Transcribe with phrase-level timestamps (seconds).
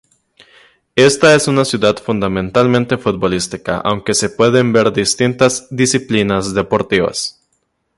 [0.95, 7.39] Esta es una ciudad fundamentalmente futbolística aunque se pueden ver distintas disciplinas deportivas.